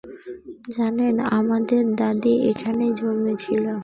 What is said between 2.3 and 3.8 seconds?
এখানেই জন্মেছিল।